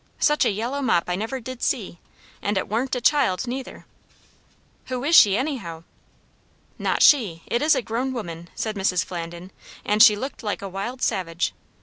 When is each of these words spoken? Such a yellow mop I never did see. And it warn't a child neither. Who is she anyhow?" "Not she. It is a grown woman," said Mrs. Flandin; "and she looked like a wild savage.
Such 0.17 0.45
a 0.45 0.49
yellow 0.51 0.81
mop 0.81 1.03
I 1.11 1.15
never 1.15 1.39
did 1.39 1.61
see. 1.61 1.99
And 2.41 2.57
it 2.57 2.67
warn't 2.67 2.95
a 2.95 3.01
child 3.01 3.45
neither. 3.45 3.85
Who 4.85 5.03
is 5.03 5.15
she 5.15 5.37
anyhow?" 5.37 5.83
"Not 6.79 7.03
she. 7.03 7.43
It 7.45 7.61
is 7.61 7.75
a 7.75 7.83
grown 7.83 8.11
woman," 8.11 8.49
said 8.55 8.75
Mrs. 8.75 9.05
Flandin; 9.05 9.51
"and 9.85 10.01
she 10.01 10.15
looked 10.15 10.41
like 10.41 10.63
a 10.63 10.67
wild 10.67 11.03
savage. 11.03 11.53